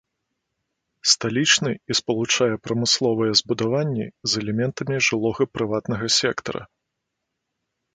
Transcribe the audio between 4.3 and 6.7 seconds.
з элементамі жылога прыватнага сектара.